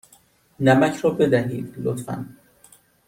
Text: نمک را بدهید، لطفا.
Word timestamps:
نمک 0.59 0.95
را 0.95 1.09
بدهید، 1.11 1.73
لطفا. 1.77 2.25